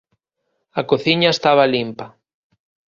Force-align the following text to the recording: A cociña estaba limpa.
A 0.79 0.81
cociña 0.89 1.29
estaba 1.33 1.71
limpa. 1.73 2.07